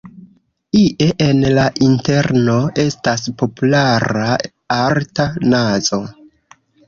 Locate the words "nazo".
5.55-6.01